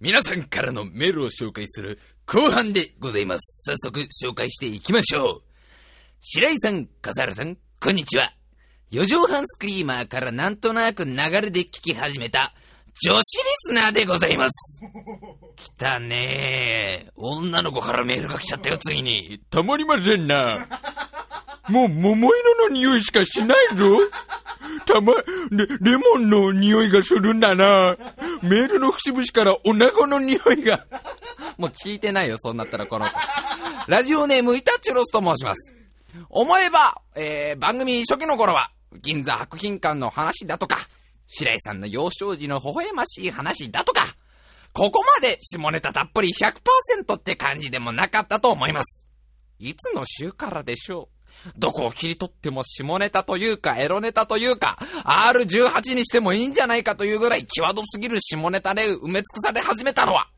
[0.00, 3.62] 皆さんからのメールを紹介する後半でございます。
[3.66, 5.42] 早速紹介していきましょう。
[6.20, 8.32] 白井さん、笠原さん、こんにちは。
[8.92, 12.54] 四畳半スクリーマーからなんとなく流れで聞き始めた
[13.04, 13.22] 女子リ
[13.70, 14.82] スナーでございます。
[15.56, 17.10] 来たねー。
[17.16, 19.40] 女の子からメールが来ちゃったよ、ついに。
[19.50, 20.58] たまりませんな。
[21.68, 23.84] もう桃色の匂いしかしないぞ。
[24.86, 25.12] たま、
[25.50, 27.96] レ、レモンの匂いがするんだな。
[28.42, 30.86] メールの節々からお腹の匂いが。
[31.58, 33.12] もう聞いてないよ、そうなったらこの子。
[33.88, 35.74] ラジオネームイタチロスと申します。
[36.30, 38.70] 思えば、えー、番組初期の頃は、
[39.02, 40.78] 銀座博品館の話だとか、
[41.26, 44.06] 白井さんの幼少時の微笑ましい話だとか、
[44.72, 49.06] ここまで下ネタたっぷり100%って感じでもなかったと思います。
[49.58, 51.17] いつの週からでしょう？
[51.56, 60.28] どこを切り取っても下ネタというか、エロネタというか、R18 にしてもいいんじゃないかというぐらい際どすぎる下ネタで埋め尽くされ始めたのは、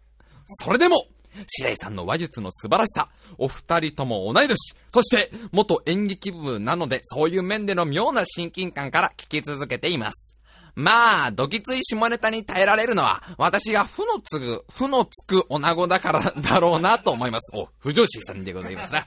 [0.62, 1.06] それでも、
[1.46, 4.56] 白井さんの話術の素晴らしさ、お二人とも同い年、
[4.92, 10.36] そして元演劇部なので、そういう面での妙な親近感から聞き続けています。
[10.74, 17.56] まあ、どきつい下ネタに耐えられるのは、私が負のつぐ、負のつく女子だからだろうなと思います。
[17.56, 19.06] お、不女子さんでございますな。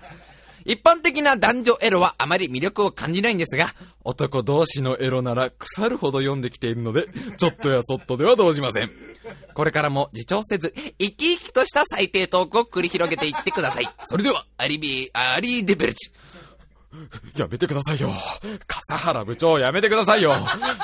[0.65, 8.91] 一般的な男女エロはあまり魅力を感じないんですが、男同士のエロなら腐るほど読んできているので、 ちょっとやそっとでは動じません。
[9.53, 13.89] これからも自重せず、生き生きとした最低トークを繰り広げていってください。
[14.05, 16.11] それでは、アリビー、アリーデベルチ。
[17.37, 18.11] やめてくださいよ。
[18.67, 20.33] 笠原部長、やめてくださいよ。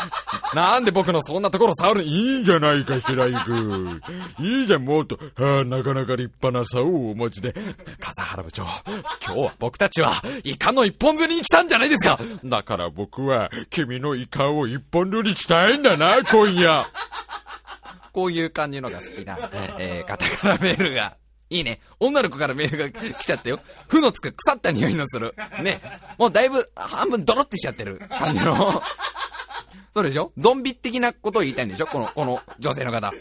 [0.55, 4.01] なんで僕のそんなところ触るいいんじゃないか、白井君。
[4.39, 7.53] いいじゃん、もっと、はあ、なかなか立派な竿をお持ちで。
[7.99, 8.63] 笠原部長、
[9.23, 12.19] 今日は僕たちは、イカの一本釣りに来たんじゃないですか。
[12.43, 16.83] だから僕は、君のイカを一本釣りしたいんだな、今夜。
[18.11, 19.37] こういう感じのが好きな、
[19.77, 21.18] えー、方からメールが。
[21.49, 21.79] いいね。
[21.99, 23.59] 女の子からメールが来ちゃったよ。
[23.87, 25.33] 負のつく腐った匂いのする。
[25.63, 25.81] ね。
[26.17, 28.81] もうだいぶ半分ドロってしちゃってる感じの。
[29.91, 30.31] そうでしょ？
[30.37, 31.87] ゾンビ的なことを言いたいんでしょ？
[31.87, 33.11] この、この女性の方。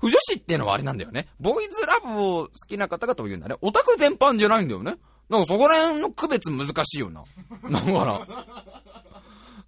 [0.00, 1.28] 不女子っていうのはあれなんだよね。
[1.40, 3.56] ボーイズラブを好きな方々と言うんだね。
[3.62, 4.96] オタク全般じゃないんだよね。
[5.30, 7.24] なんかそこら辺の区別難しいよな。
[7.70, 8.26] だから。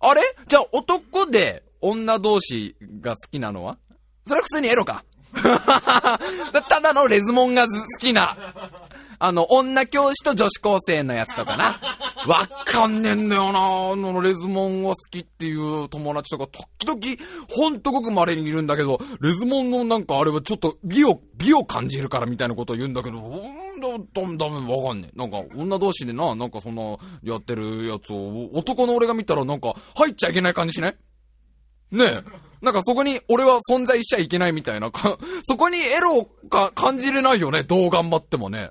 [0.00, 0.20] あれ？
[0.46, 3.78] じゃあ男で女同士が好きなのは？
[4.26, 5.04] それは普通にエロか。
[6.68, 8.36] ただのレズモンが好きな、
[9.18, 11.80] あの、女教師と女子高生のやつとかな。
[12.26, 16.46] わかんねえんだよなあの、レズモンが好きっていう友達とか、
[16.78, 23.88] 時々、ほんとごく稀にいるんだけど、レズモンのなんかあれはちょっと美を、美を感じるからみたいなことを言うんだけど、うんだ、
[24.20, 25.18] だめだめわかんねえ。
[25.18, 26.82] なんか、女同士でな、なんかそんな、
[27.24, 30.96] やってるやつを、男の俺が見たらなんか、入っちゃいけない感じしない？
[31.92, 32.22] ねえ。
[32.62, 38.70] なんかそこに俺は存在しちゃいけないみたいな、か、 そこにエロをか感じれないよね、どう頑張ってもね。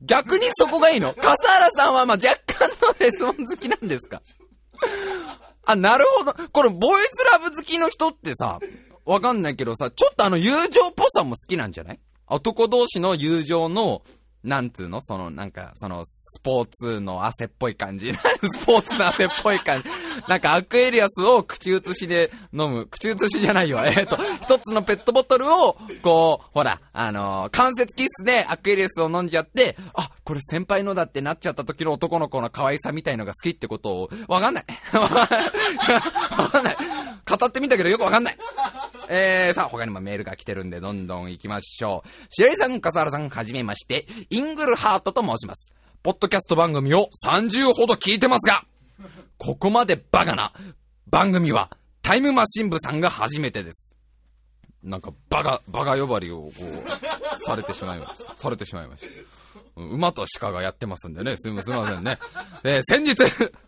[0.00, 4.20] 逆にそこがいいの 笠原さんはまあ若干のレスモン好きなんですか
[5.64, 6.34] あ、なるほど。
[6.50, 8.58] これ、ボーイズラブ好きの人ってさ、
[9.04, 12.00] わかんないけどさ、ちょっとあの友情っぽさも好きなんじゃない？
[12.26, 14.02] 男同士の友情の、
[14.44, 15.00] なんつうの？
[15.00, 18.12] その、なんか、その、スポーツの汗っぽい感じ。
[18.60, 19.88] スポーツの汗っぽい感じ。
[20.28, 22.86] なんか、アクエリアスを口移しで飲む。
[22.86, 23.78] 口移しじゃないよ。
[23.86, 34.64] えっ、と、一つのペットボトルを、こう、ほら、あのー関節キスでアクエリアスを飲んじゃって、あ、これ先輩のだってなっちゃった時の男の子の可愛さみたいのが好きってことを、わかんない。
[34.92, 36.76] わかんない。
[37.24, 38.36] 語ってみたけどよくわかんない。
[39.08, 42.08] えー、さあ、他にもメールが来てるんで、どんどん行きましょう。
[42.30, 45.72] 白井さん、笠原さん、はじめまして、イングルハートと申します。
[46.02, 48.64] ポッドキャスト番組を30ほど聞いてますが、
[49.38, 50.52] ここまでバカな
[51.08, 53.94] 番組は、タイムマシン部さんが初めてです。
[54.82, 58.36] なんか、バカ、バカ呼ばわりを、こう、されてしまいました。
[58.36, 59.80] されてしまいました。
[59.80, 62.18] 馬と鹿がやってますんでね、すみすみませんね。
[62.64, 63.16] えー先日、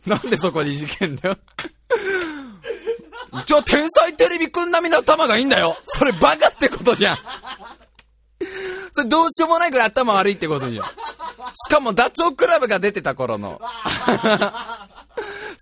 [0.07, 1.39] なんでそこに事件だよ。
[3.41, 7.19] 一応天才テレビくん並みの頭がいいんだよそれバカってことじゃん
[8.93, 10.85] それどうしようもないぐらい頭悪いってことじゃん。
[10.85, 10.91] し
[11.69, 13.61] かもダチョウ倶楽部が出てた頃の。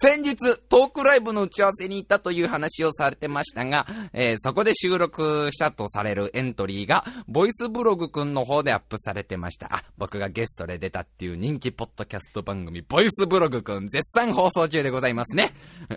[0.03, 0.37] 先日、
[0.69, 9.69] トークライブの打ち合わせに行ったという話をされてましたが、えーそこで収録したとされるエントリーが、ボイスブログくんの方でアップされてました。
[9.73, 15.55] あ、僕がゲストで出たっていう人気ポッドキャスト番組、ボイスブログくん、絶賛放送中でございますね。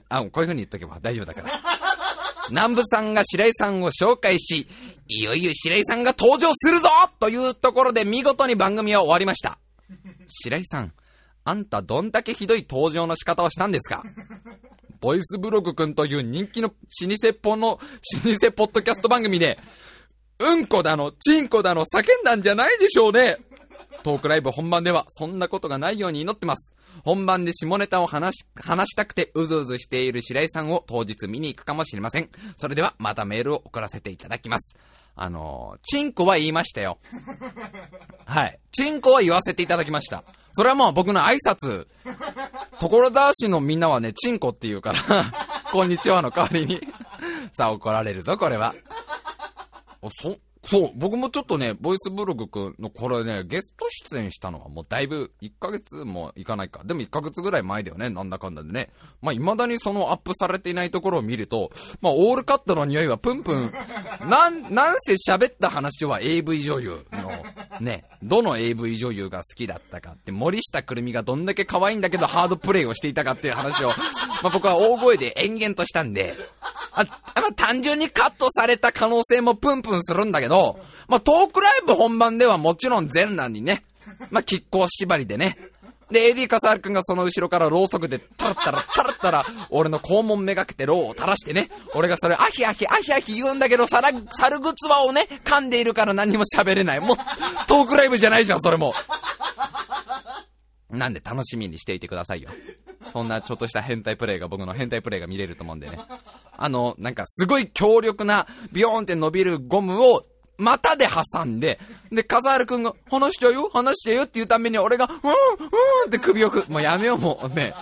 [0.08, 1.50] あ、こういう風に言っとけば大丈夫だから。
[2.52, 4.68] 南部さんが白井さんを紹介し、
[5.08, 9.58] いよいよ白井さんが登場するぞというところで見事に番組は終わりました。
[10.28, 10.94] 白井さん、
[11.46, 14.04] あんたどんだけひどい登場の仕方をしたんですか？
[15.00, 16.76] ボイスブログくんという人気の老
[17.22, 19.60] 舗ポの、老舗ポッドキャスト番組で、
[20.40, 23.38] うんこだの、ちんこだの叫んだんじゃないでしょうね。
[24.04, 26.74] トークライブ本番ではそんなことがないように祈ってます。
[27.04, 32.30] 本番で下ネタを話し、話したくてうずうずしている白井さんを当日見に行くかもしれません。
[32.58, 34.76] それではまたメールを送らせていただきます。
[35.16, 37.00] あの、チンコは言いましたよ。
[38.26, 38.60] はい。
[38.72, 40.24] チンコは言わせていただきました。
[40.52, 41.88] それはもう僕の挨拶。
[42.80, 45.00] 所沢市のみんなはね、チンコって言うから、
[45.72, 46.82] こんにちはの代わりに。
[47.54, 48.76] さあ怒られるぞ、これは。
[50.02, 50.38] あそ、
[50.70, 56.84] そう、僕もちょっとね、ボイスブログくんのこれね、ゲスト出演したのはもうだいぶ1ヶ月もいかないか。
[56.84, 58.90] でも1ヶ月ぐらい前だよね、なんだかんだでね。
[59.22, 61.72] まあ未だにそのアップされていないところを見ると、
[62.02, 63.72] まあオールカットの匂いはプンプン、
[64.28, 67.32] なん、なんせ喋った話は AV 女優の、
[67.80, 73.90] ね、どの AV 女優が好きだったかって、森下くるみがどんだけ可愛いんだけどハードプレイをしていたかっていう話を、
[74.42, 76.36] まあ僕は大声で延々としたんで、
[76.92, 77.04] あ、
[77.36, 80.55] まあ、単純にカットされた可能性もプンプンするんだけど、
[81.08, 83.84] まあ、トークライブ本番ではもちろん全裸にね、
[84.32, 85.58] まあ、亀甲縛りでね。
[86.12, 97.00] で、AD 笠原くんがその後ろからろうそくでタラッタラタラッタラ、俺の肛門めがけてろうを垂らしてね、俺がそれアヒアヒアヒアヒ言うんだけど、サラ、猿グツワをね、噛んでいるから何も喋れない。
[97.00, 97.18] もう、
[97.68, 98.94] トークライブじゃないじゃん、それも。
[100.92, 102.50] なんで楽しみにしていてくださいよ。
[103.12, 105.98] そんなちょっとした変態プレイが僕の変態プレイが見れると思うんでね。
[106.58, 110.24] あの、なんかすごい強力なビヨーンって伸びるゴムを
[110.58, 111.80] 股で挟んで、
[112.12, 115.18] で、笠原くんが、話しちゃうよ話してよって言うために俺が、うん、うん
[116.08, 117.74] って首をく、もうやめようもうね。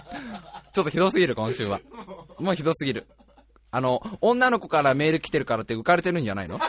[0.74, 1.80] ちょっとひどすぎる今週は。
[2.40, 3.06] もうひどすぎる。
[3.72, 6.60] あの、女の子からメール来てるからって浮かれてるんじゃないの？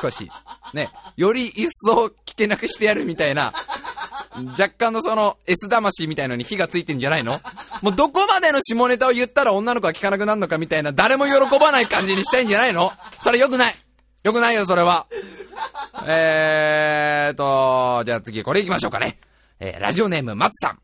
[0.00, 0.30] 少し。
[0.74, 0.90] ね。
[1.16, 3.52] より一層聞けなくしてやるみたいな、
[4.58, 7.40] 若干のその S 魂みたいのに火がついてんじゃないの？
[7.82, 12.92] もうどこまでの下ネタを言ったら女の子は聞かなくなるのかみたいな誰も喜ばない感じにしたいんじゃないの？
[13.22, 13.74] それ良くない
[14.22, 15.08] 良くないよ、それは。
[16.06, 19.18] えーと、じゃあ次これ行きましょうかね。
[19.58, 20.80] えー、ラジオネーム松さん。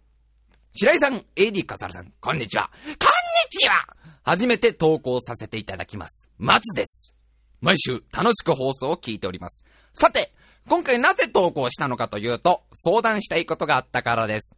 [0.72, 2.68] 白井さん、AD カサルさん、こんにちは。
[2.84, 2.96] こんに
[3.50, 3.86] ちは
[4.22, 6.28] 初めて投稿させていただきます。
[6.38, 7.14] 松です。
[7.60, 9.64] 毎週楽しく放送を聞いております。
[9.94, 10.32] さて、
[10.68, 14.52] 今回なぜ投稿したのかというと、相談したいことがあったからです。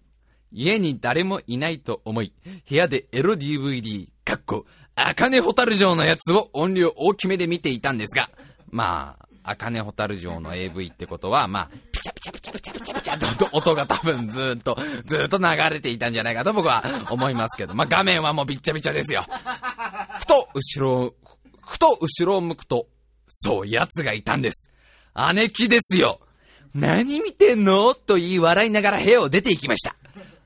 [0.52, 2.32] 家に誰もいないと思い、
[2.68, 8.30] 部屋でエロ DVD、かっこ、あかねホタル城のやつを音量大きめで見ていたんですが、
[8.70, 14.76] まあ、あかねホタル城の AV ってことは、まあ、ピチャピチャピチャピチャピチャピチャと音が多分ずっと、
[15.06, 19.25] ずっと流れていたんじゃないかと僕は思いますけど、まあ画面はもうびっちゃびちゃですよ。
[20.19, 21.14] ふと後ろ、
[21.67, 22.87] ふと後ろを向くと、
[23.26, 24.70] そう、奴がいたんです。
[25.34, 26.20] 姉貴ですよ。
[26.75, 27.94] 何見てんの？
[27.94, 29.96] と言い笑いながら部屋を出て行きました。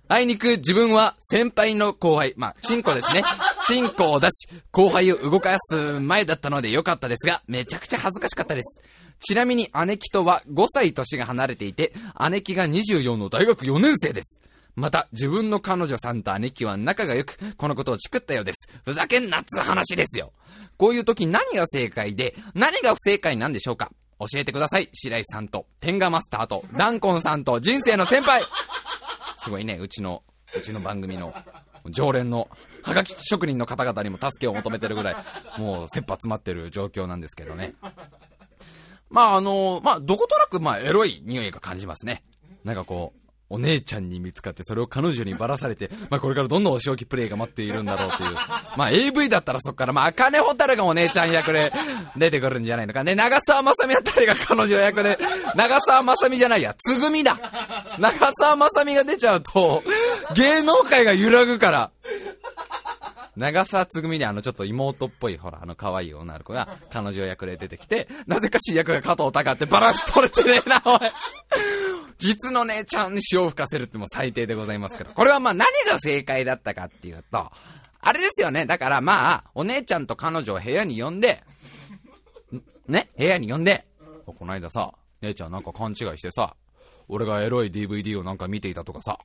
[0.07, 3.23] あいにく自分は先輩の後輩、まあ、チンコですね。
[3.67, 8.83] チンコを出し、後輩を動かす前だったので良かったですが、めちゃくちゃ恥ずかしかったです。
[9.21, 11.95] ちなみに姉貴とは5歳年が離れていて、
[12.31, 14.43] 姉貴が24の大学4年生です。
[14.77, 18.69] また、自分の彼女さんと姉貴は仲が良く、このことをチクったようです。
[18.85, 20.33] ふざけんなっつ話ですよ。
[20.77, 24.91] こういう時何が正解で、何が不正解なんでしょうか教えてください。
[24.93, 28.43] 白井さんと、天下マスターと、ダンコンさんと、人生の先輩
[29.45, 30.23] すごいね、うちの、
[30.57, 31.35] うちの番組の、
[31.91, 32.49] 常連の、
[32.83, 35.17] はがき職人の方々にも助けを求めてるぐらい、
[35.59, 37.75] もう、切羽詰まってる状況なんですけどね。
[39.11, 42.25] まあ、あのまあ、どことなく、まあ、エロい匂いが感じますね。
[42.65, 43.24] なんかこう、
[43.55, 48.35] お姉ちゃんに見つかって、それを彼女にばらされて、 まあこれからどんどんお仕置きプレイが待っているんだろうという。
[48.77, 51.73] まあ AV だったらそっから、まあ、赤根ホタルがお姉ちゃん役で
[52.17, 53.05] 出てくるんじゃないのか。
[53.05, 55.19] ね、長澤まさみあたりが彼女役で、
[55.55, 57.39] 長澤まさみじゃないや、つぐみだ。
[57.99, 59.83] 長澤まさみが出ちゃうと、
[60.35, 61.91] 芸能界が揺らぐから。
[63.37, 70.99] 長澤つぐみにあのちょっと妹っぽいほら、あの可愛い女の子が彼女役で出てきて、なぜか主役が加藤隆ってバランス取れてねえな、おい。
[72.25, 75.13] 実の姉ちゃんに塩を吹かせるってもう最低でございますけど。
[75.13, 77.53] これはまあ何が正解だったかっていうと、
[78.01, 78.65] あれですよね。
[78.65, 81.43] だからまあ、お姉ちゃんと彼女を部屋に呼んで、
[82.89, 83.87] ね、部屋に呼んで、
[84.25, 86.57] この間さ、姉ちゃんなんか勘違いしてさ、
[87.09, 89.19] 俺がエロい DVD をなんか見ていたとかさ、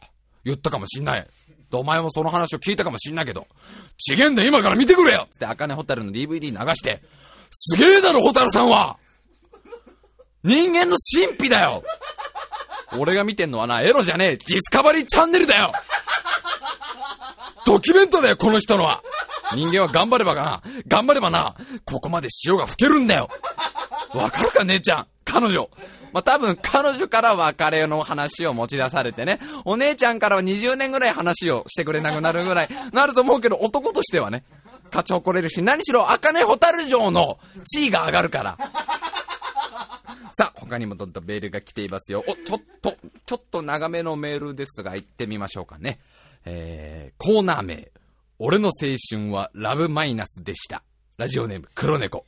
[0.44, 1.28] 言ったかもしんない。
[1.72, 3.48] お前もその話を聞いたかもしんないけど、
[3.98, 7.02] ちげんだ今から見てくれよつって、赤根ホタルの DVD 流して、
[7.52, 8.98] すげえだろホタルさんは
[10.44, 11.84] 人間の神秘だよ
[12.98, 15.72] 俺が見てんのはな、エロじゃねえ、ディスカバリーチャンネルだよ。
[17.66, 19.04] ドキュメントだよ、この人のは。
[19.54, 21.56] 人間は頑張ればかな、頑張ればな、
[21.86, 23.30] ここまで潮が吹けるんだよ。
[24.14, 25.08] わかるか、姉ちゃん。
[25.26, 25.70] 彼女。
[26.12, 32.70] まあ、多分彼女から別れの話を持ち出されてね、お姉ちゃんからは20年ぐらい話をしてくれなくなるぐらい。
[32.92, 34.44] なると思うけど、男としてはね、
[34.86, 38.58] 勝ち誇れるし、何しろ、赤根ホタル城の地位が上がるから。
[40.34, 42.24] さあ、他にもどんどんメールが来ていますよ。
[42.28, 42.96] お、ちょっと、
[43.26, 46.00] ちょっと長めのメールですが、行ってみましょうかね。
[46.46, 47.92] えー、コーナー名。
[48.38, 50.84] 俺の青春はラブマイナスでした。
[51.18, 52.26] ラジオネーム、黒猫。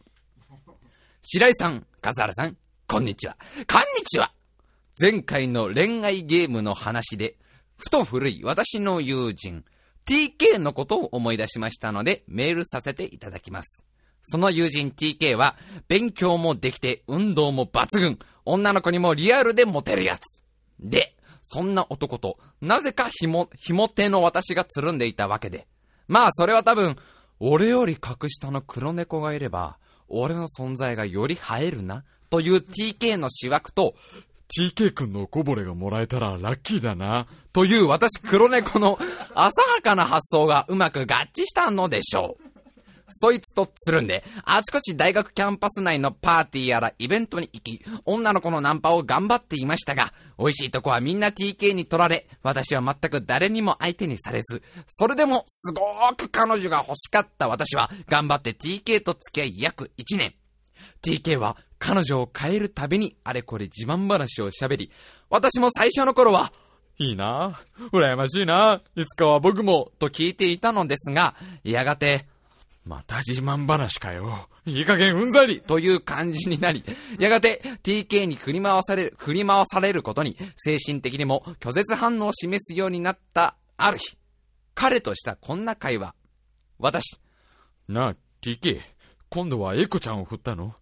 [1.22, 3.38] 白井さん、笠原さん、こんにちは。
[3.68, 4.34] こんにちは
[5.00, 7.38] 前回の恋愛ゲームの話で、
[7.78, 9.64] ふと古い私の友人、
[10.06, 13.84] TK のことを思い出しましたので、メールさせていただきます。
[14.24, 15.56] その友人 TK は、
[15.88, 20.44] 勉強もできて、運動も抜群、女の子にもリアルでモテるやつ。
[20.80, 25.68] で、そんな男と、なぜかひも、ひも手の私がつるんでいたわけで。
[26.08, 26.96] まあ、それは多分、
[27.40, 33.96] 俺より格下の黒猫がいれば、俺の存在がより映えるな、という TK の思惑と、
[34.58, 37.26] TK 君のこぼれがもらえたらラッキーだな。
[37.54, 39.00] という私黒猫の
[39.34, 42.51] 浅はかな発想がうまく合致したのでしょう。
[43.12, 60.34] そいつとつるんで、あちこち大学キャンパス内のパーティーやらイベントに行き、女の子のナンパを頑張っていましたが、美味しいとこはみんな TK に取られ、私は全く誰にも相手にされず、それでもすごーく彼女が欲しかった私は、頑張って TK と付き合い約1年。
[61.04, 64.92] TK は彼女を変えるたびにあれこれ自慢話を喋り、
[65.30, 66.54] 私も最初の頃は、
[67.00, 67.60] いいな
[67.92, 72.28] 羨ましいないつかは僕も、と聞いていたのですが、やがて、
[72.84, 74.50] また自慢話かよ。
[74.66, 76.84] いい加減うんざりという感じになり、
[77.20, 84.18] やがて TK に振り回される、振り回されることに精神的にも拒絶反応を示すようになったある日、
[84.74, 86.16] 彼としたこんな会話。
[86.80, 87.20] 私、
[87.88, 88.82] なあ、TK、
[89.30, 90.74] 今度はエコちゃんを振ったの？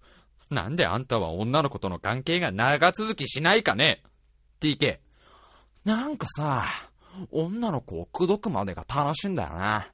[0.50, 4.02] なんであんたは女の子との関係が長続きしないかね
[4.62, 5.00] ?TK。
[5.86, 6.66] なんかさ、
[7.32, 9.92] 女の子を口説くまでが楽しいんだよな。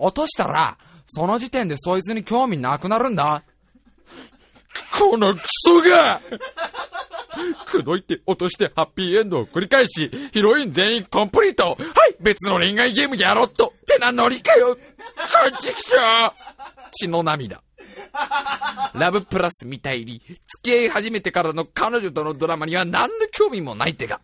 [0.00, 3.42] 落としたら、その時点でそいつに興味なくなるんだ。
[4.98, 6.20] このクソが
[7.66, 11.76] 口説いて落としてハッピーエンドを繰り返し、ヒロイン全員コンプリートはい
[12.20, 14.80] 別の恋愛ゲームやろっとってなノリかよこ
[15.56, 16.32] っちきしょ
[16.92, 17.62] 血の涙。
[18.94, 24.20] ラブプラスみたいに、付き合い始めてからの彼女とのドラマには何の興味もないってが。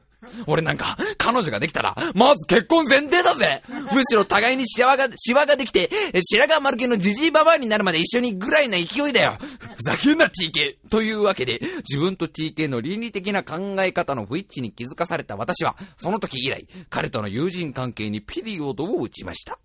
[0.47, 3.63] 俺なんか、彼女ができたら、まず結婚前提だぜ
[3.93, 5.91] むしろ互いにシワが、シワができて、
[6.23, 9.37] 白髪丸系のジジイババアになるまで一緒にぐらいな勢いだよ
[9.77, 10.77] ふざけんな TK!
[10.89, 19.59] というわけで、自分と TK の倫理的な考え方の不一致に気づかされた私は、その時以来、彼との友人関係にピリオドを打ちました。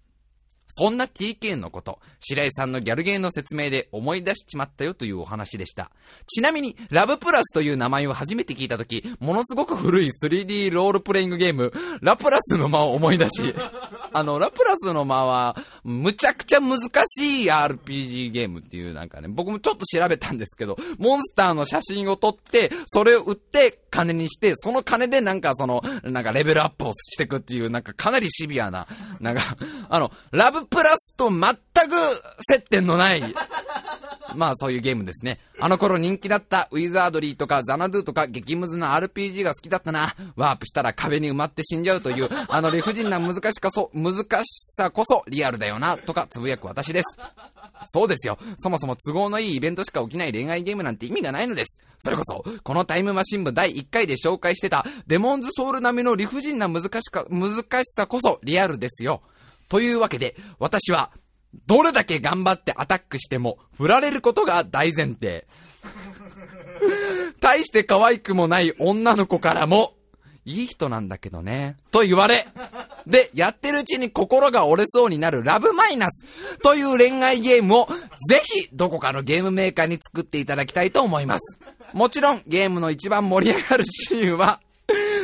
[0.72, 5.92] そんな TK のこと、白井さんのギャルゲーの説明で思い出しちまったよというお話でした。
[6.28, 13.54] ちなみに、ラブプラスという名前を初めて聞いたとき、ものすごく古い 3D ロールプレイングゲーム、ラプラスの間を思い出し、
[14.14, 28.88] あの、ラプラスの間は、むちゃくちゃ難しい RPG ゲームっていうなんかね、僕もちょっと調べたんですけど、モンスターの写真を撮って、それを売って金にして、その金でなんかその、なんかレベルアップをしていくっていう、なんかかなりシビアな、
[29.20, 29.42] なんか、
[29.90, 31.56] あの、ラブプラスと全く
[32.48, 33.24] 接点のない、
[34.36, 35.40] まあそういうゲームですね。
[35.60, 40.16] あの頃人気だったウィザードリーとかザナドゥとか激ムズな RPG が好きだったな。
[40.36, 47.18] ワープしたら壁に埋まって死んじゃうという、あの理不尽な難しかそ、難しさこそリアルだよな、とかつぶやく私です。
[47.88, 48.38] そうですよ。
[48.58, 51.82] そもそも都合のいいイベントしか起きない恋愛ゲームなんて意味がないのです。
[52.00, 59.22] それこそ、このタイムマシン部第1回で紹介してた、デモンズソウル並みの理不尽な難しか、難しさこそリアルですよ。
[59.70, 61.12] というわけで、私は、
[61.66, 65.48] どれだけ頑張ってアタックしても、振られることが大前提。
[67.40, 69.94] 大して可愛くもない女の子からも、
[70.46, 72.48] いい人なんだけどね、と言われ、
[73.06, 76.26] で、やってるうちに心が折れそうになるラブマイナス
[76.64, 77.88] という恋愛ゲームを、
[78.30, 81.60] ぜひ、どこかのゲームメーカーに作っていただきたいと思います。
[81.94, 84.60] もちろん、ゲームの一番盛り上がるシーンは、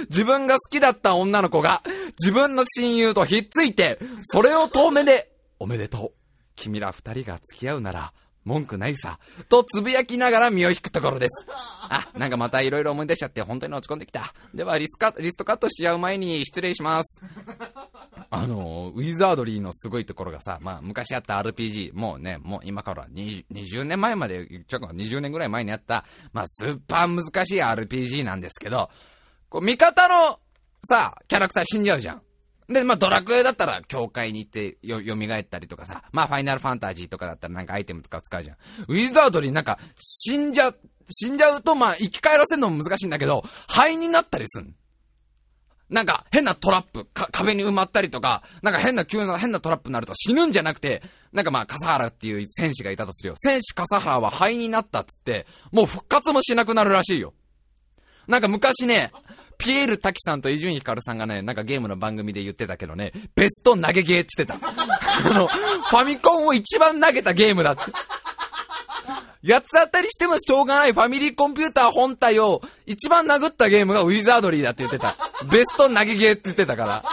[0.10, 1.84] 自分が好きだった女の子が、
[2.20, 6.12] 自分の親友とひっついて、それを遠目で、おめでとう。
[6.56, 8.14] 君ら二人が付き合うなら、
[8.46, 9.20] 文句ないさ。
[9.50, 11.48] とつぶやきながら身を引くところです。
[11.90, 14.34] あ、なんかまた色々思い出しちゃって本当に落ち込んできた。
[14.54, 17.24] ではリスカ、リストカットしちゃう前に失礼します。
[18.30, 28.92] あの、ウィザードリーのすごいところがさ、まあ昔あった RPG、もうね、もう今から20 20年前までちゃうか20年ぐらい前にあった、まあスーパー難しい RPG なんですけど、
[29.50, 30.40] こう味方の
[30.84, 32.22] さ、キャラクター死んじゃうじゃん。
[32.68, 38.58] で、まあ、ドラクエだったら、教会に行ってよ、蘇ったりとかさ、まあ、ファイナルファンタジーとかだったらなんかアイテムとか使うじゃん。
[38.88, 40.74] ウィザードリーなんか、死んじゃ、
[41.10, 44.76] 死んじゃうと、まあ、生き返らせるのも難しいんだけど、灰になったりすん。
[45.90, 53.36] なんか、変なトラップ、か、壁に埋まったりとか、なんか変な急な変なトラップになると死ぬんじゃなくて、なんかまあ、笠原っていう戦士がいたとするよ。
[53.38, 57.36] 戦士笠原は灰になったっつって、もう復活もしなくなるらしいよ。
[58.28, 59.12] なんか昔ね、
[59.58, 64.70] ピエール滝さんと伊集院光さんがね、なんかゲームの番組で言ってたけどね、ベスト投げゲーって言ってた。
[65.30, 67.84] あの、ファミコンを一番投げたゲームだって。
[69.48, 75.16] 八つ当たりしてもしょうがないファミリーコンピューター本体を一番殴ったゲームがウィザードリーだって言ってた。
[75.52, 77.04] ベスト投げゲーって言ってたから。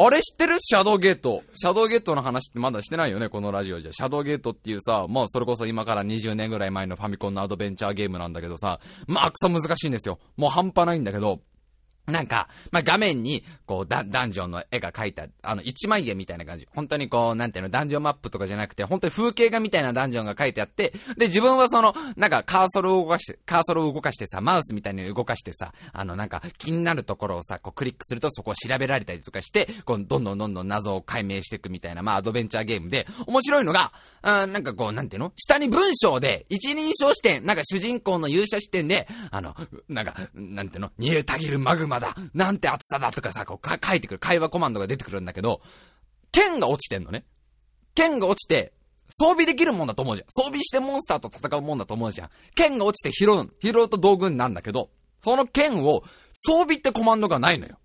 [0.00, 0.58] あれ知ってる？
[0.60, 1.42] シャドウゲート。
[1.54, 3.90] シャドウゲートの話ってまだしてないよね、このラジオじゃ。
[3.90, 8.78] シャドウゲートっていうさ、もうそれこそ今から20年ぐらい前のファミコンのアドベンチャーゲームなんだけどさ、
[9.08, 10.20] まあくそ難しいんですよ。
[10.36, 11.40] もう半端ないんだけど、
[12.08, 16.66] なんか、まあ、画面に、こう、ダ、ダンジョンの絵が描いた、あの、一枚絵みたいな感じ。
[16.74, 39.54] 本当にこう、なんていうの、ダンジョンマップとかじゃなくて、本当に風景画みたいなダンジョンが描いてあって、で、自分はその、なんか、カーソルを動かして、カーソルを動かしてさ、マウスみたいに動かしてさ、あの、なんか、気になるところをさ、こう、クリックするとそこを調べられたりとかして、こう、どんどんどんどん謎を解明していくみたいな、まあ、アドベンチャーゲームで、面白いのが、あなんかこう、なんていうの下に文章で、一人称視点、なんか主人公の勇者視点で、あの、
[39.88, 45.60] なんか、なんていうの煮えたぎるマグマだなんて厚さだとかさ、こうか書いてくる、会話コマンドが出てくるんだけど、
[46.32, 47.24] 剣が落ちてんのね。
[47.94, 48.72] 剣が落ちて、
[49.08, 50.26] 装備できるもんだと思うじゃん。
[50.28, 52.30] 装備してモンスターと戦うもんだと思うじゃん。
[52.54, 54.90] 剣が落ちて拾う、拾うと道具になんだけど、
[55.22, 56.02] その剣を
[56.32, 57.78] 装備ってコマンドがないのよ。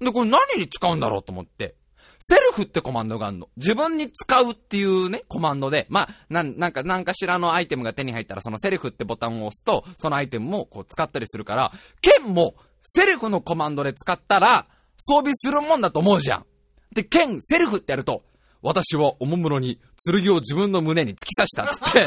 [0.00, 1.76] で、これ何に使うんだろうと思って、
[2.18, 3.48] セルフってコマンドがあるの。
[3.56, 16.46] 自分に使うっていうね、コマンドで、まあ、なん、なんか、なんかしらのアイテムが手に入ったら、そのセルフってボタンを押すと、そのアイテムもこう使ったりするから、剣もセルフのコマンドで使ったら、装備するもんだと思うじゃん。
[16.94, 18.22] で、剣、セルフってやると、
[18.62, 22.06] 私はおもむろに剣を自分の胸に突き刺したっつって、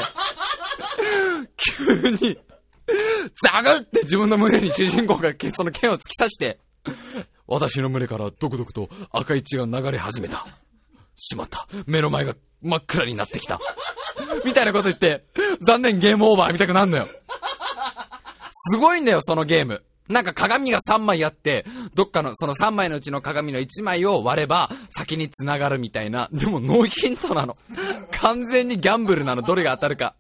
[1.58, 2.40] 急に、
[3.44, 6.60] ザグって自分の胸に主人公がその剣を突き刺して、
[7.48, 10.48] 私の胸からドクドクと赤い血が流れ始めた。
[11.16, 11.68] しまった。
[11.86, 13.60] 目の前が真っ暗になってきた。
[14.46, 15.26] みたいなこと言って、
[15.66, 17.08] 残念ゲームオーバー見たくなんのよ。
[18.72, 19.84] すごいんだよ、そのゲーム。
[20.10, 26.30] なんか鏡が3枚あって、どっかのその3枚のうちの鏡の1枚を割れば先に繋がるみたいな。
[26.32, 27.58] でもノーヒントなの。
[28.12, 30.16] 完全にギャンブルなの、どれが当たるか。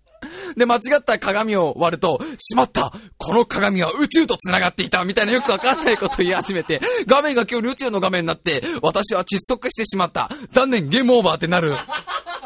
[0.55, 10.29] で、間違った鏡を割ると、しまったこの鏡は宇宙と繋がっていたみたいなよくわかんないこと言い始めて、画面が今日宇宙の画面になって、私は窒息してしまった。
[10.51, 11.75] 残念、ゲームオーバーってなる。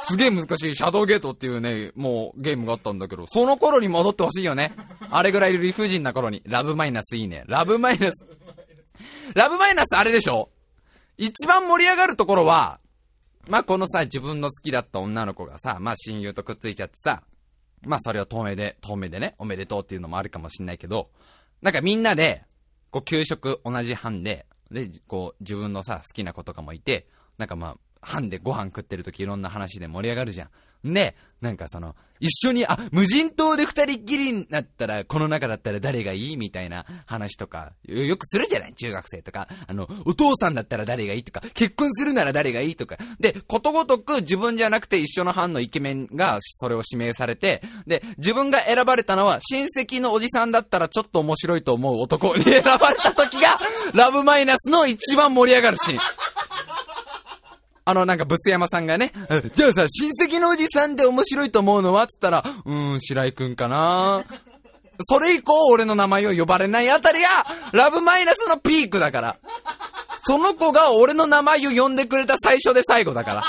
[0.07, 4.73] すげえ難しい、シャドウゲートっていうね、もうゲームがあったんだけど、その頃に戻ってほしいよね。
[5.09, 6.41] あれぐらい理不尽な頃に。
[6.45, 7.43] ラブマイナスいいね。
[7.47, 8.25] ラブマイナス。
[9.35, 10.49] ラブマイナスあれでしょ？
[11.17, 12.79] 一番盛り上がるところは、
[13.47, 17.23] まあ、このさ、自分の好きだった女の子がさ、まあ、親友とくっついちゃってさ、
[17.83, 21.09] まあ、それを透明で、透明でね、おめでとうっていうのもあるかもしんないけど、
[21.61, 22.43] なんかみんなで、
[22.91, 30.49] こう、給食同じ班で、で、こう、自分のさ、好きな子とかもいて、なんかまあ、班でご飯食ってる時いろんな話で盛り上がるじゃん。
[30.83, 38.73] で、なんかその、一緒に、あ、無人島で二人っきりになったら、この中だったら誰がいいみたいな話とか、よくするじゃない？
[38.73, 39.47] 中学生とか。
[39.67, 42.97] あの、お父さんだったら誰がいいとか、結婚するなら誰がいいとか。
[43.19, 53.59] で、ことごとく自分じゃなくて一緒の班のイケメンがそれを指名されて、で、自分が選ばれたのは親戚のおじさんだったらちょっと面白いと思う男に選ばれた時が、
[53.93, 55.99] ラブマイナスの一番盛り上がるシーン。
[57.83, 59.11] あの、なんか、ブス山さんがね、
[59.55, 62.05] じゃあさ、親戚のおじさんで面白いと思うのは？
[62.07, 64.23] つったら、うーん、白井くんかな
[65.09, 67.27] それ以降、俺の名前を呼ばれないあたりが、
[67.71, 69.37] ラブマイナスのピークだから。
[70.27, 73.43] その子が俺の名前を呼んでくれた最初で最後だから。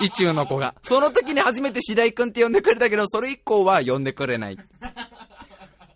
[0.00, 0.74] 意中の子が。
[0.82, 4.54] その時に初めて白井くんって呼んでくれたけど、それ以降は呼んでくれない。
[4.54, 4.56] っ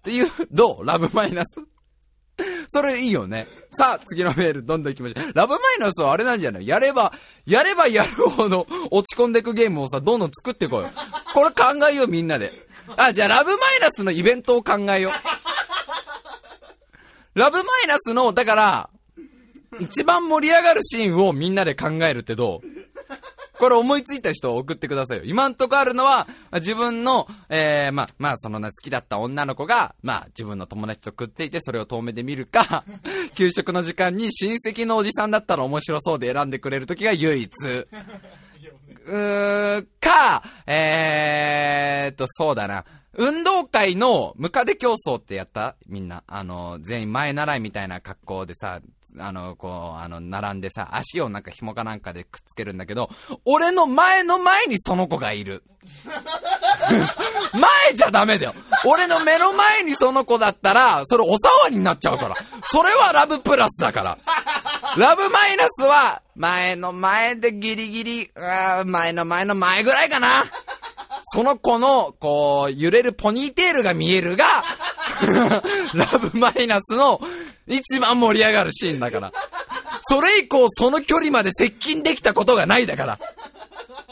[0.03, 0.87] ていう、どう？
[0.87, 1.59] ラブマイナス？
[2.69, 3.47] それいいよね。
[3.77, 5.33] さあ、次のメール、どんどん行きましょう。
[5.35, 6.67] ラブマイナスはあれなんじゃない？
[6.67, 7.13] やれば、
[7.47, 10.89] やればやるほど落ち込んでいくゲームをさ、どんどん作ってこうよ。
[11.35, 12.53] これ考えよう、みんなで。
[12.97, 15.11] あ、じゃあ、ラブマイナスのイベントを考えよ
[17.35, 17.39] う。
[17.39, 18.91] ラブマイナスの、だから、
[19.81, 22.69] 一番盛り上がるシーンをみんなで考えるってどう？
[23.59, 25.25] これ思いついた人を送ってくださいよ。
[25.27, 32.85] 今んとこあるのは、自分の、えー、まあ、まあ、その好きだった女の子が、まあ、自分の友達とくっついてそれを遠目で見るか、
[33.35, 37.51] 給食の時間に親戚のおじさんだったら面白そうで選んでくれる時が唯一。
[39.07, 42.85] うー、か、えーと、そうだな。
[43.15, 45.77] 運動会のムカデ競争ってやった？
[45.89, 46.23] みんな。
[46.27, 48.81] あの、全員前習いみたいな格好でさ、
[49.19, 53.11] あの、こう、あの、並んでさ、足をなんか紐かなんかでくっつけるんだけど、
[53.45, 55.63] 俺の前の前にその子がいる。
[56.89, 58.55] 前じゃダメだよ。
[58.85, 62.35] 俺の目の前にその子だったら、それお騒ぎになっちゃうから。
[62.63, 64.19] それはラブプラスだから。
[64.97, 68.31] ラブマイナスは、前の前でギリギリ、
[68.87, 70.45] 前の前の前ぐらいかな。
[71.33, 74.45] その子の、こう、揺れるポニーテールが見えるが、
[75.95, 77.21] ラブマイナスの
[77.67, 79.33] 一番盛り上がるシーンだから。
[80.11, 83.19] それ以降その距離まで接近できたことがないだから。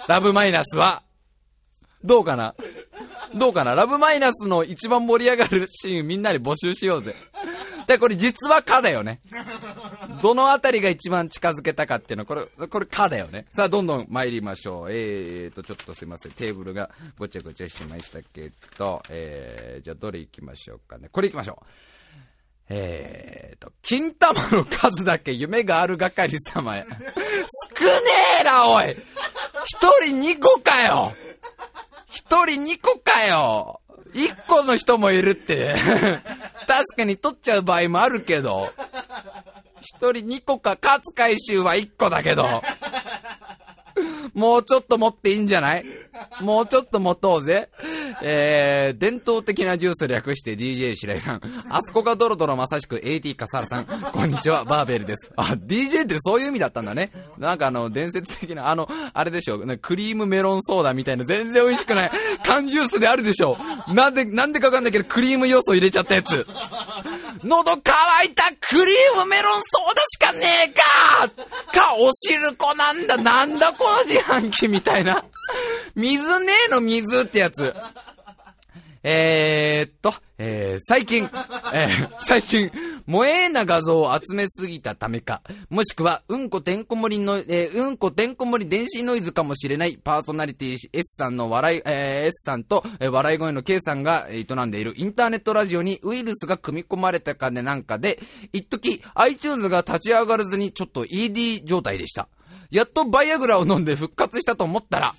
[0.09, 1.03] ラブマイナスは。
[2.07, 2.55] どうかな？
[3.35, 3.75] どうかな？
[3.75, 7.15] ラブマイナスの一番盛り上がるシーンみんなに募集しようぜ。
[7.87, 9.21] で、これ実はかだよね。
[10.23, 13.47] どのあたりが一番近づけたかっていうのは、これ、これかだよね。
[13.53, 14.91] さあ、どんどん参りましょう。
[14.91, 16.33] えーと、ちょっとすいません。
[16.33, 21.09] テーブルがごちゃごちゃしましたけど、えー、じゃあどれ行きましょうかね。
[21.13, 21.67] これ行きましょう。
[22.69, 26.85] えーと、金玉の数だけ夢がある係様へ。
[26.85, 27.93] 少ね
[28.41, 31.13] えな、おい一人二個かよ
[32.17, 33.83] 一人二個かよ
[34.15, 35.77] 一個の人もいるって。
[36.67, 38.73] 確かに取っちゃう場合もあるけど。
[39.83, 42.63] 一人二個か、勝回収は一個だけど。
[44.35, 45.85] もうちょっと持っていいんじゃない？
[46.41, 47.69] もうちょっと持とうぜ。
[48.23, 51.41] えー、伝統的なジュース略して DJ 白井さん。
[51.69, 53.85] あそこがドロドロまさしく AT 笠原さん。
[54.13, 55.31] こんにちは、バーベルです。
[55.37, 57.11] あ、DJ ってそういう意味だったんだね。
[57.39, 62.11] なんかあの、伝説的な、あの、あれでしょ、クリームメロンソーダみたいな全然美味しくない
[62.45, 63.59] 缶ジュースであるでしょ。
[63.89, 66.47] なんで、なんでかわかんないけど、クリーム要素入れちゃったやつ。
[67.45, 71.29] 喉乾いたクリームメロンソーダしかねえか
[71.81, 73.17] か、お汁粉なんだ。
[73.19, 75.25] なんだこの自販機みたいな。
[75.95, 77.75] 水ねえの水ってやつ。
[79.09, 81.31] えー、っと、えー、最近、
[81.73, 82.73] えー、最近、
[83.07, 98.19] 萌えな画像を集めすぎたためか、もしくは、うんこてんこ盛りの、えー、うんこてんこ盛り電子ノイズかもしれないパーソナリティ S さんの笑い、えー、S さんと、えー、笑い声の K さんが営んでいるインターネットラジオにウイルスが組み込まれたかでなんかで、
[98.53, 102.29] 一時 iTunes が立ち上がらずにちょっと ED 状態でした。
[102.71, 105.15] やっとバイアグラを飲んで復活したと思ったら、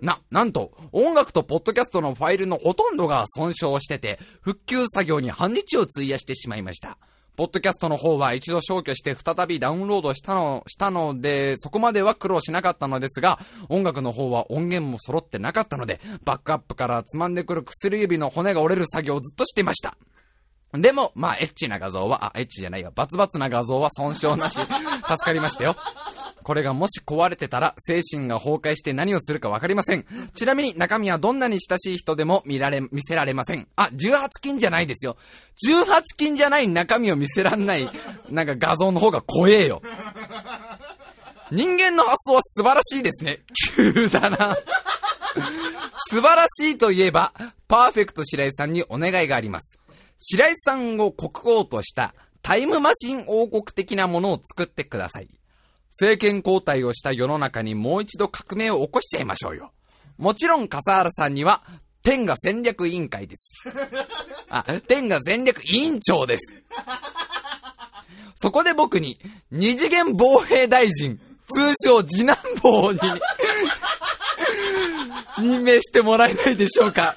[0.00, 6.98] な、なんと、音楽とポッドキャストのファイルのほとんどが損傷してて、復旧作業に半日を費やしてしまいました。
[7.38, 19.96] ポッドキャストの方は一度消去して再びダウンロードしたの、したので、そこまでは苦労しなかったのですが、音楽の方は音源も揃ってなかったので、バックアップからつまんでくる薬指の骨が折れる作業をずっとしていました。
[20.72, 22.92] でも、まあ、エッチな画像は、あ、エッチじゃないよ。
[22.94, 24.58] バツバツな画像は損傷なし。
[24.58, 24.68] 助
[25.16, 25.76] かりましたよ。
[26.48, 30.06] これがもし壊れてたら、精神が崩壊して何をするかわかりません。
[30.32, 33.68] ちなみに中身はどんなに親しい人でも見られ、見せられません。
[33.76, 35.18] あ、18金じゃないですよ。
[35.68, 37.86] 18金じゃない中身を見せらんない、
[38.30, 39.82] なんか画像の方が怖えよ。
[41.52, 43.40] 人間の発想は素晴らしいですね。
[43.76, 44.56] 急だな。
[46.08, 47.34] 素晴らしいといえば、
[47.68, 49.78] パーフェクト白井さんにお願いがあります。
[50.18, 55.28] 白井さんを国王としたタイムマシン王国的なものを作ってください。
[55.90, 59.72] 政権交代をした世の中にもう一度革命を起こしちゃいましょうよ。
[60.16, 61.62] もちろん笠原さんには、
[62.02, 63.52] 天下戦略委員会です。
[64.48, 66.62] あ、天下戦略委員長です。
[68.36, 69.18] そこで僕に、
[69.50, 71.20] 二次元防衛大臣、
[71.52, 72.98] 通称次男坊に、
[75.38, 77.14] 任命してもらえないでしょうか。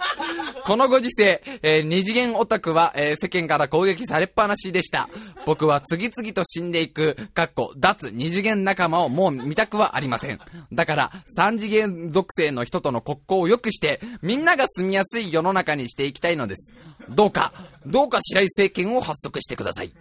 [0.63, 5.09] このご時世、えー二次元オタクは、えー世間から攻撃されっぱなしでした。
[5.45, 10.39] 僕は次々と死んでいく、かっこ、脱二次元仲間をもう見たくはありません。
[10.71, 16.71] だから、三次元属性の人との国交を良くして、みんなが住みやすい世の中にしていきたいのです。
[17.09, 17.53] どうか、
[17.85, 19.91] どうか白井政権を発足してください。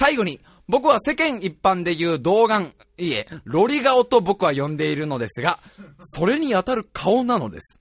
[0.00, 2.64] 最後に、僕は世間一般で言う童顔、
[2.98, 5.58] いえ、ロリ顔と僕は呼んでいるのですが、
[6.00, 7.80] それに当たる顔なのです。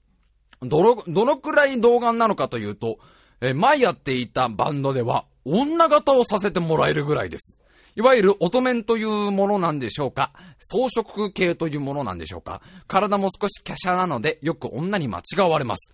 [0.62, 2.98] どの、どのくらい童顔なのかというと、
[3.42, 7.60] え前やっていたバンドでは、女型をさせてもらえるぐらいです。
[7.96, 15.92] いわゆる乙面というものなんでしょうか装飾系というものなんでしょうか体も少し華奢なので、よく女に間違われます。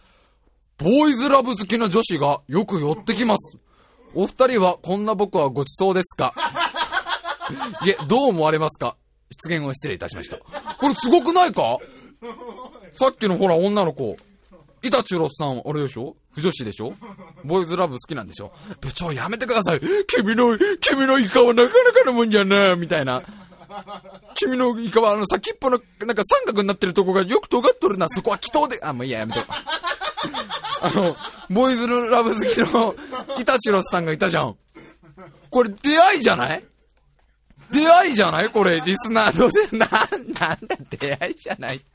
[0.77, 3.57] ボーイズラブ好きな女子がよく寄ってきます。
[4.15, 6.33] お二人はこんな僕はごちそうですか？
[7.85, 8.95] いえ、どう思われますか？
[9.31, 10.37] 失言を失礼いたしました。
[10.37, 11.77] これすごくないか？
[12.93, 14.15] さっきのほら女の子。
[14.81, 16.15] 板チュロスさん、あれでしょ？
[16.33, 16.93] 不女子でしょ？
[17.45, 18.51] ボーイズラブ好きなんでしょ？
[18.81, 23.23] 部長やめてください君の、君のイカはなかなかのもんじゃなみたいな。
[24.35, 28.07] 君のイカはあの先っぽのなんか三角になってるとこがよく尖っとるな。
[28.09, 29.39] そこは祈祷で、あ、もういいや、やめと。
[30.81, 31.15] あの、
[31.49, 32.93] ボーイズラブ好きの
[33.39, 34.57] 板チュロスさんがいたじゃん。
[35.49, 36.63] これ出会いじゃない？
[37.73, 38.49] 出会いじゃない？
[38.49, 39.77] これ、リスナー同士で。
[39.79, 40.57] な、なんだ
[40.89, 41.77] 出会いじゃない？
[41.77, 41.85] って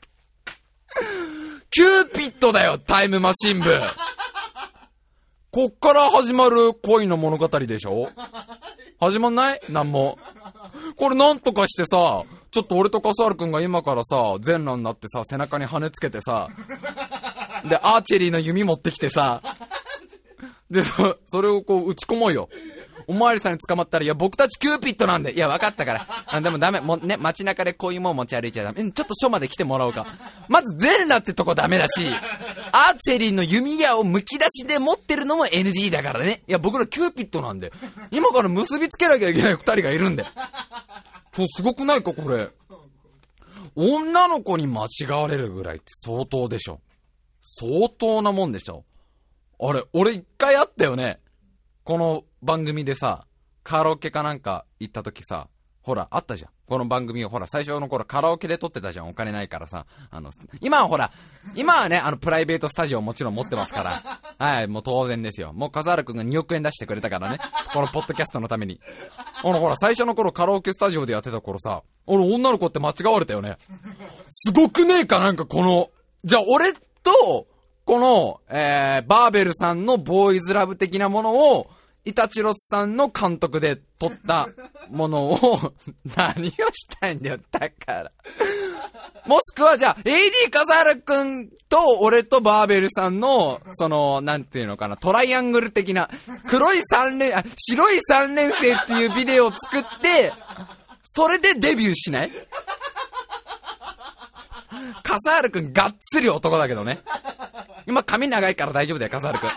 [1.71, 3.79] キューピッドだよ、タイムマシン部。
[5.51, 8.09] こっから始まる恋の物語でしょ？
[8.99, 9.61] 始まんない？
[9.69, 10.19] なんも。
[10.97, 16.49] これなんとかしてさ、ちょっと俺と笠原くんが今からさ、全裸になってさ、背中に羽つけてさ、
[17.67, 19.41] で、アーチェリーの弓持ってきてさ、
[20.69, 22.49] で、そ、それをこう打ち込もうよ。
[23.09, 25.33] おまわりさんに捕まったら、いや、僕たちキューピッドなんで。
[25.33, 26.23] いや、分かったから。
[26.27, 26.79] あでもダメ。
[26.79, 28.83] もうね、街中でこういうもん持ち歩いちゃダメ。
[28.83, 30.05] うんちょっと署まで来てもらおうか。
[30.47, 32.05] まず、ゼルナってとこダメだし、
[32.71, 36.43] アーチェリーの弓矢を剥き出しで持ってるのも NG だからね。
[36.47, 37.73] いや、僕らキューピッドなんで。
[38.11, 40.23] 今から結びつけなきゃいけない二人がいるんで。
[41.33, 42.49] そう、すごくないか、これ。
[43.75, 46.79] 女の子に間違われるぐらいって相当でしょ。
[47.41, 48.85] 相当なもんでしょ。
[49.59, 51.19] あれ、俺一回あったよね。
[51.83, 53.25] この番組でさ、
[53.63, 55.49] カラオケかなんか行った時さ、
[55.81, 56.51] ほら、あったじゃん。
[56.67, 59.09] この番組を、ほら、最初の頃カラオケで撮ってたじゃん。
[59.09, 59.85] お金ないからさ。
[60.11, 61.11] あの、今はほら、
[61.55, 64.21] 今はね、あの、プライベートスタジオもちろん持ってますから。
[64.37, 65.51] はい、もう当然ですよ。
[65.51, 67.39] もう笠原くんが2億円出してくれたからね。
[67.73, 68.79] このポッドキャストのために。
[69.43, 73.57] あの、ほら、最初の頃カラオケスタジオでやってた頃さ、俺女の子って間違われたよね。
[74.29, 75.89] すごくねえかなんかこの、
[76.23, 77.47] じゃあ俺と、
[77.85, 81.69] この、えー、バーベルさんのボーイズラブ的なものを、
[82.09, 84.49] イタチロスさんの監督で撮った
[84.89, 85.73] ものを、
[86.17, 88.11] 何をしたいんだよ、だから。
[89.25, 96.09] もしくはじゃあ、AD 笠原くんと俺とバーベルさんの、その、なんていうのかな、トライアングル的な、
[96.47, 100.33] 黒い三連、あ、白い三連星っていうビデオを作って、
[101.03, 102.31] それでデビューしない？
[105.03, 107.01] 笠原くんがっつり男だけどね。
[107.87, 109.49] 今髪長いから大丈夫だよ、笠原くん。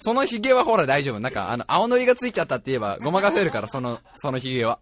[0.00, 1.20] その髭はほら大丈夫。
[1.20, 4.78] なんか、あの、青のりがついちゃったって言えば、ごまかせるから、その、 その髭は。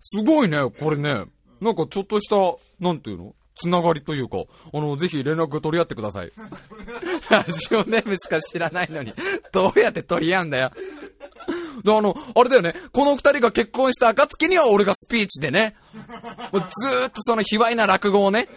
[0.00, 1.24] すごいね、これね。
[1.60, 2.36] なんかちょっとした、
[2.78, 3.34] なんていうの？
[3.56, 4.38] つながりというか、
[4.72, 6.32] あの、ぜひ連絡取り合ってください。
[7.30, 9.12] ラジオネームしか知らないのに、
[9.52, 10.72] どうやって取り合うんだよ。
[11.86, 15.76] あの、あれだよね、この二人が結婚した暁には俺がスピーチでね、
[16.52, 18.48] もうずーっとその卑猥な落語をね、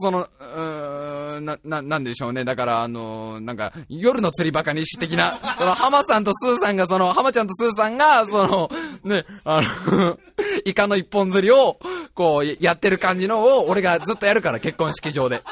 [0.00, 2.44] その、うーん、な、な、なんでしょうね。
[2.44, 8.70] だから、あのーなんか、夜の釣りバカ西的な、その、浜さんとスーさんが、その、浜ちゃんとスーさんが、その、
[9.04, 10.18] ね、あの、
[10.64, 11.78] イカの一本釣りを、
[12.14, 15.42] こう、やってる感じのを、俺がずっとやるから、結婚式場で。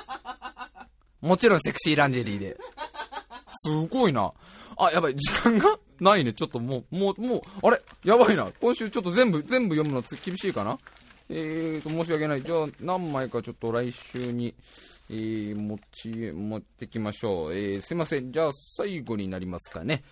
[1.21, 2.57] もちろんセクシーランジェリーで。
[3.51, 4.33] すごいな。
[4.77, 5.79] あ、やばい、時間が？
[6.01, 6.33] ないね。
[6.35, 7.81] ちょっともう、もう、もう、あれ？
[8.05, 8.51] やばいな。
[8.61, 10.79] 今週ちょっと全部、全部読むの厳しいかな？
[11.29, 12.43] えーと、申し訳ない。
[12.43, 14.55] じゃあ、何枚かちょっと来週に、
[15.09, 17.55] えー、持ち、持ってきましょう。
[17.55, 18.31] えー、すいません。
[18.33, 20.05] じゃあ、最後になりますかね。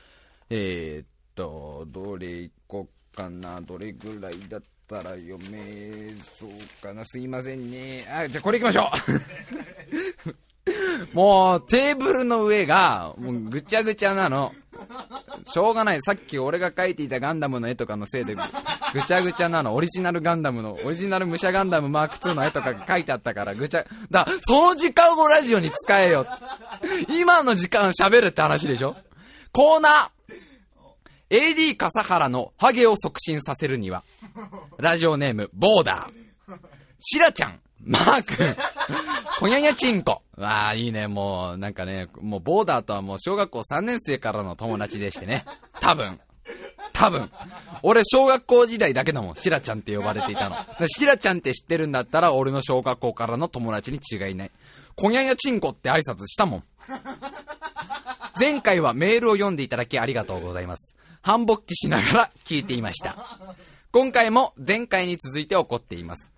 [0.51, 3.61] えーっと、どれいこうかな？
[3.61, 6.51] どれぐらいだったら読めそう
[6.83, 7.05] かな？
[7.05, 8.07] すいませんね。
[8.11, 8.91] あ、じゃあこれ行きましょ
[10.27, 10.35] う
[11.13, 14.53] もう、テーブルの上が、もうぐちゃぐちゃなの。
[15.45, 16.01] しょうがない。
[16.03, 18.41] さっき俺が描いていたガンダムの絵とかのせいでぐ、
[19.07, 19.75] ちゃぐちゃなの。
[19.75, 26.27] オリジナルガンダムの、オリジナル武者ガンダムマーク2の絵とかが書いてあったから、ぐちゃ、だ、その時間をラジオに使えよ。
[27.21, 28.97] 今の時間喋るって話でしょ？
[29.53, 34.03] コーナー !AD 笠原のハゲを促進させるには、
[34.79, 36.59] ラジオネーム、ボーダー。
[36.99, 38.57] シラちゃん、マー君、
[39.41, 40.23] ほにゃにゃちんこ。
[40.37, 45.45] わあ、いいね、もう、なんかね、もうボーダーとはもう小学校3年生からの友達でしてね。
[45.81, 46.21] 多分。
[46.93, 47.31] 多分。
[47.83, 49.37] 俺、小学校時代だけだもん。
[49.37, 50.57] シラちゃんって呼ばれていたの。
[50.79, 54.51] でシラちゃんって知ってるんだったら、俺の小学校からの友達に違いない。
[54.97, 56.65] こにゃにゃちんこって挨拶したもん。
[58.39, 60.95] 前回はメールを読んでいただきありがとうございます。
[61.23, 63.17] 反勃起しながら聞いていました。
[63.93, 66.34] 今回も前回に続いて起こっています。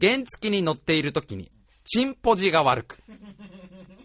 [0.00, 1.50] 原付に乗っている時に、
[1.84, 2.98] チンポジが悪く。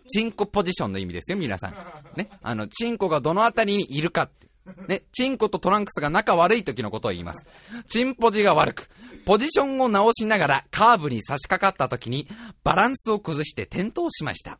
[0.09, 1.75] チンコポジションの意味ですよ、皆さん。
[2.15, 2.29] ね。
[2.41, 4.47] あの、チンコがどの辺りにいるかって。
[4.87, 5.03] ね。
[5.11, 7.45] チンコとトランクスが仲悪い時のことを言います。
[7.87, 8.89] チンポジが悪く。
[9.25, 12.27] ポジションを直しながらカーブに差し掛かった時に、
[12.63, 14.59] バランスを崩して転倒しました。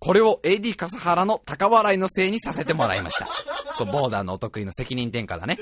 [0.00, 3.28] これを AD 笠原の高笑いのせいにさせてもらいました。
[3.76, 5.58] そう、ボーダーのお得意の責任転嫁だね。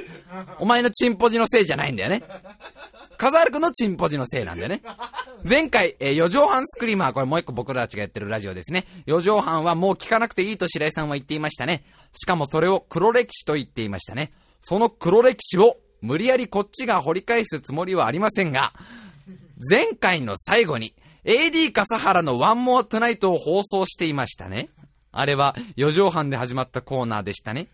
[0.61, 2.23] お前のチンポジのせいじゃないんだよね。
[3.17, 4.81] 笠原くんのチンポジのせいなんだよね。
[5.45, 8.87] 前回、えー、四畳半スクリーマー、これもう一個僕らたちがやってるラジオですね。
[9.07, 11.85] 四畳半はもう聞かなくていいと白井さんは言っていましたね。
[12.13, 14.33] しかもそれを黒歴史と言っていましたね。
[14.61, 18.73] その黒歴史を無理やりこっちが掘り返すつもりはありませんが、
[19.69, 20.95] 前回の最後に、
[21.29, 24.71] AD 笠原のワンモアトゥナイトを放送していましたね。
[25.13, 27.69] あれは四畳半で始まったコーナーでしたね。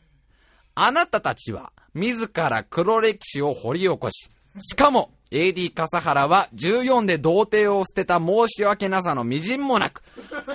[0.75, 4.29] あなたたちは自ら黒歴史を掘り起こし、
[4.61, 10.03] しかも AD 笠原は14で童貞を捨てた申し訳なさの微塵もなく、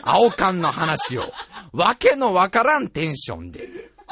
[0.03, 1.23] 青缶の話を
[1.71, 3.69] わけのわからんテンションで、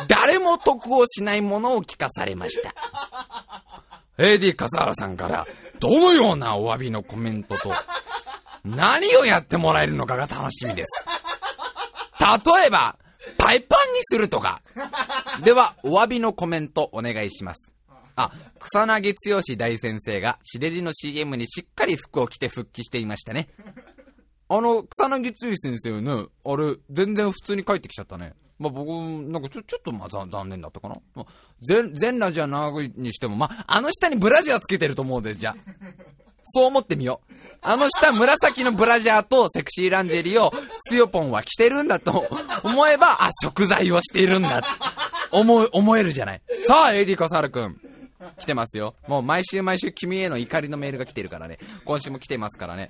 [0.07, 2.73] 誰も得をしないものを聞かされました。
[4.17, 5.45] AD 笠原さんから
[5.81, 7.73] どのようなお詫びのコメントと、
[8.75, 11.05] 何をやってもらえるのかが楽しみです。
[12.19, 12.97] 例えば、
[13.37, 14.61] パ海パンにするとか。
[15.43, 17.73] では、お詫びのコメントお願いします。
[18.15, 23.47] あ、草薙剛大先生が、地デジの CM にしっかり服を着て復帰していましたね。
[24.49, 28.33] あの、草薙剛先生ね、あれ、全然普通に帰ってきちゃったね。
[28.59, 28.89] まあ、僕、
[29.29, 30.95] なんかちょ、ちょっとまあ、残念だったかな。
[31.13, 31.25] まあ、
[31.61, 35.55] 全、全裸じゃないにしても、まあ、あの下にブラジャーつけてると思うで、じゃあ
[36.47, 37.33] そう思ってみよう。
[37.61, 40.51] あの下、紫のブラジャーとセクシーランジェリーを、
[40.87, 42.25] つよぽんは着てるんだと
[42.63, 44.61] 思えば、あ、食材をしているんだ
[45.31, 46.41] 思、思えるじゃない。
[46.67, 47.81] さあ、AD 笠原くん。
[48.39, 48.95] 来てますよ。
[49.07, 51.59] もう毎週毎週君への怒りのメールが来てるからね。
[51.85, 52.89] 今週も来てますからね。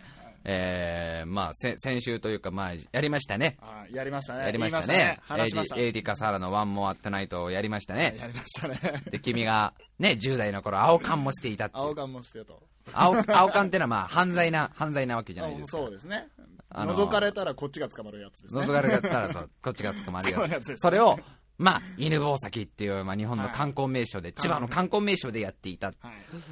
[0.49, 3.57] えー、まあ、せ先週というか、まあ、やりましたね。
[3.59, 4.45] あやりましたね。
[4.45, 5.19] やりましたね。
[5.23, 5.75] 話しました。
[5.75, 8.15] AD, AD 笠原のワンモアットナイトをやりましたね。
[8.17, 8.79] やりましたね。
[9.11, 12.63] で、君が、ね、10代の頃、青缶もしていたっていう青缶もしてと。
[12.93, 15.77] 青、青缶ってのはまあ、犯罪な、 犯罪なわけじゃないですか。
[15.79, 16.29] そうですね。
[16.69, 18.61] あの覗かれたらこっちが捕まるやつですね。
[18.61, 20.75] 覗かれたらそう、こっちが捕まるやつ。
[20.79, 21.19] それを、
[21.57, 25.87] まあ、犬吠埼っていう、まあ、日本の観光名所で、千葉の観光名所でやっていた。
[25.87, 25.95] はい。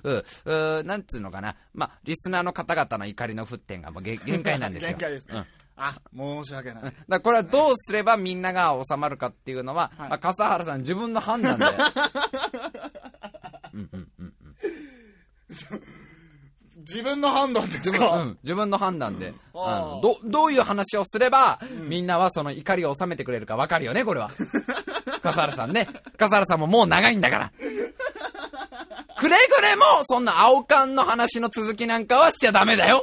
[0.04, 0.24] うん、
[0.80, 1.56] うなんつうのかな。
[1.74, 4.90] まあ、リスナーの方々の怒りの沸点がもうげ 限界なんですよ。
[4.90, 5.28] 限界です。
[5.30, 5.36] うん。
[5.36, 5.46] だ
[5.78, 6.84] あ、申し訳ない。
[6.84, 11.66] からこれはどうすればみんなが収まるかっていうのは、はいまあ、笠原さん自分の判断で。
[13.74, 14.34] うんうんうん
[16.78, 24.30] 自分の判断ですか、うん、自分の判断で、あのど、どういう話をすれば、みんなはその怒りを収めてくれるか分かるよね、これは。
[25.22, 25.88] 笠原さんね。
[26.18, 27.52] 笠原さんももう長いんだから。
[29.18, 33.02] くれぐれも、そんな青缶の話の続きなんかはしちゃダメだよ。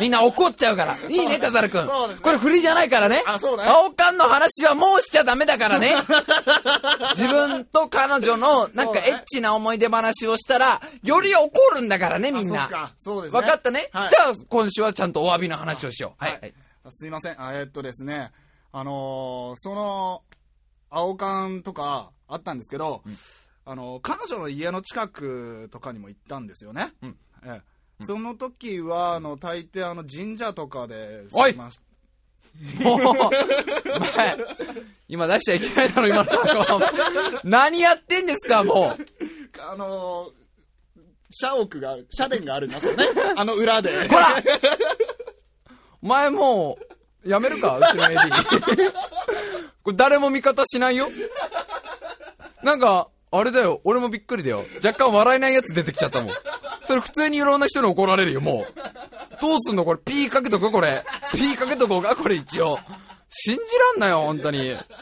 [0.00, 0.96] みんな怒っちゃうから。
[1.08, 1.86] いいね、笠原くん。
[1.86, 3.22] そうですねこれ振りじゃないからね。
[3.26, 5.94] あそうだね青缶の話はもうしちゃダメだからね。
[7.16, 12.68] 自分と彼女のなんかエッチな思い出話をしたら、より怒るんだからね、みんなあ。
[12.68, 12.92] そうか。
[12.98, 13.40] そうですね。
[13.40, 16.24] 分かったね、はいじゃあ、今週はちゃんとお詫びの話をしよう。
[16.24, 16.32] はい。
[16.32, 16.54] はいはい
[16.90, 17.42] すいません。
[17.42, 18.30] あえっとですね、
[18.70, 20.22] あのーその、
[20.90, 23.02] 青缶とかあったんですけど、
[23.64, 26.92] あの彼女の家の近くとかにも行ったんですよね。
[27.02, 31.56] うんええその時は、あの、大抵あの、神社とかで、 おい
[35.08, 36.30] 今出しちゃいけないだろ、今の
[37.44, 39.06] 何やってんですか、もう。
[39.62, 40.44] あのー
[41.36, 43.06] 社屋がある、社殿があるんですよね。
[43.36, 44.06] あの裏で。
[44.06, 44.40] ほらお
[46.04, 46.78] 前も
[47.24, 48.92] う、やめるか、 うちの AD。
[49.82, 51.08] これ誰も味方しないよ？
[52.62, 54.64] なんか、あれだよ、俺もびっくりだよ。
[54.84, 56.34] 若干笑えないやつ出てきちゃったもん。
[56.86, 59.40] それ普通にいろんな人に怒られるよ、もう。
[59.40, 59.84] どうすんの？
[59.84, 60.70] これ、ピーかけとく？
[60.70, 61.02] これ。
[61.32, 62.14] ピーかけとこうか？
[62.14, 62.78] これ一応。
[63.36, 64.60] 信じらんなよ、本当に。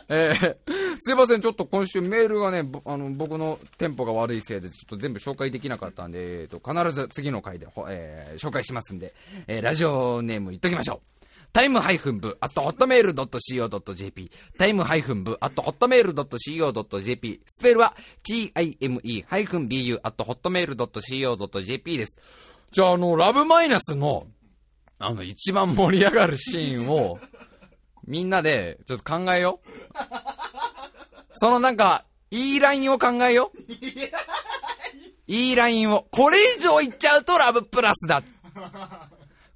[0.09, 0.57] えー、
[1.01, 9.15] すいません、ちょっと今週メールがね、あの、僕のテンポが悪いせいで、ちょっと全部紹介できなかったんで、えーと、必ず次の回で、えー紹介しますんで、
[9.47, 11.13] えーラジオネーム言っときましょう。
[11.53, 22.19] タイムハイフン部、アットホットメールドット CO.jp、タイムハイフン部、アットホットメールドット CO.jp、スペルは time ハイフン bu、アットホットメールドット CO.jp です。
[22.71, 24.29] じゃあ、あの、ラブマイナスの、
[24.99, 27.19] あの、一番盛り上がるシーンを、
[28.07, 29.69] みんなで、ちょっと考えよう。
[31.33, 33.59] そのなんか、いいラインを考えよう。
[35.27, 36.07] いいラインを。
[36.11, 38.23] これ以上いっちゃうとラブプラスだ。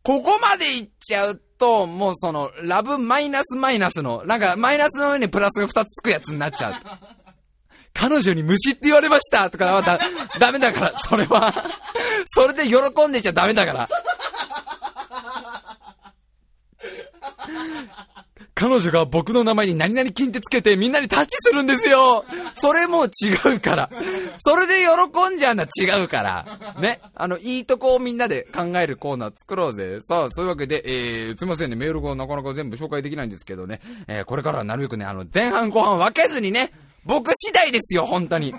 [0.02, 6.74] ここまでいっちゃうと、もうその、ラブマイナスマイナスの、なんか、マイナスの上にプラスが2つつくやつになっちゃう。
[7.92, 9.98] 彼女に虫って言われましたとかはだ、
[10.38, 11.52] ダメだから、それは。
[12.26, 13.88] それで喜んでちゃダメだから。
[18.56, 23.08] 彼女が僕の名前に何々金ってつけてみんなにタッチするんですよそれも違
[23.56, 23.90] うから。
[24.38, 26.46] それで喜んじゃうのは違うから。
[26.80, 27.02] ね。
[27.14, 30.00] あの、いいとこをみんなで考えるコーナー作ろうぜ。
[30.00, 33.82] さあ、そういうわけで、えー、すいませんね、メールがなかなか全部紹介できないんですけどね。
[34.08, 36.72] えー、これからはなるべくね、あの、前半後半分けずにね、
[37.04, 38.54] 僕次第ですよ、本当に。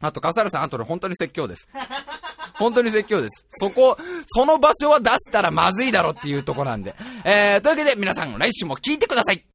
[0.00, 1.68] あと、笠原さん、あとで本当に説教です。
[2.54, 3.46] 本当に説教です。
[3.50, 6.94] そこ、その場所は出したらまずいだろっていうとこなんで。
[7.24, 9.44] えー、というわけで皆さん来週も聞いてください。